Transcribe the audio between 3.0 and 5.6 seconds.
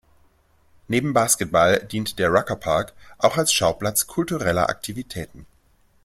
auch als Schauplatz kultureller Aktivitäten.